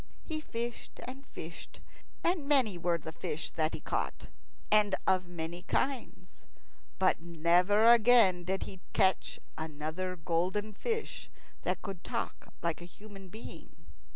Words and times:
He 0.23 0.41
fished 0.41 0.99
and 1.03 1.27
fished, 1.27 1.79
and 2.23 2.47
many 2.47 2.75
were 2.75 2.97
the 2.97 3.11
fish 3.11 3.51
that 3.51 3.75
he 3.75 3.79
caught, 3.81 4.29
and 4.71 4.95
of 5.05 5.27
many 5.27 5.61
kinds; 5.61 6.47
but 6.97 7.21
never 7.21 7.85
again 7.85 8.43
did 8.43 8.63
he 8.63 8.81
catch 8.93 9.39
another 9.59 10.15
golden 10.15 10.73
fish 10.73 11.29
that 11.61 11.83
could 11.83 12.03
talk 12.03 12.51
like 12.63 12.81
a 12.81 12.85
human 12.85 13.29
being. 13.29 13.75